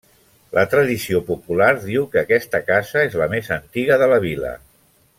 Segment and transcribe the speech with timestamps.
[0.57, 4.57] La tradició popular diu que aquesta casa és la més antiga de la vila.